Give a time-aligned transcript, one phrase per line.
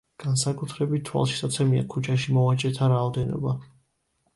[0.21, 3.61] განსაკუთრებით თვალშისაცემია ქუჩაში მოვაჭრეთა რაოდენობა.